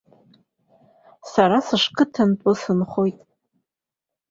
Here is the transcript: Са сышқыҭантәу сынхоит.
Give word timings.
Са 1.31 1.45
сышқыҭантәу 1.65 2.53
сынхоит. 2.61 3.19